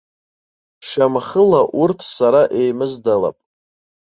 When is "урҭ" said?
1.81-1.99